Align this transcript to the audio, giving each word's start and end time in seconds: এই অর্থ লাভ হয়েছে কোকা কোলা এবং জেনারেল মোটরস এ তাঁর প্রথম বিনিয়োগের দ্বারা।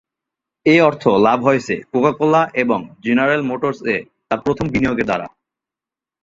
এই 0.65 0.79
অর্থ 0.79 1.03
লাভ 1.25 1.39
হয়েছে 1.43 1.75
কোকা 1.91 2.11
কোলা 2.11 2.41
এবং 2.53 2.79
জেনারেল 3.05 3.41
মোটরস 3.49 3.79
এ 3.87 3.97
তাঁর 4.27 4.39
প্রথম 4.45 4.65
বিনিয়োগের 4.67 5.07
দ্বারা। 5.09 5.27